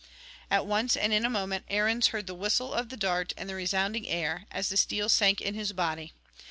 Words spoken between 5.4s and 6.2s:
in his body.